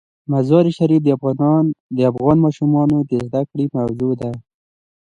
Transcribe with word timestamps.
مزارشریف 0.31 1.01
د 1.97 2.03
افغان 2.09 2.37
ماشومانو 2.45 2.97
د 3.09 3.11
زده 3.25 3.41
کړې 3.49 3.65
موضوع 3.75 4.13
ده. 4.21 4.31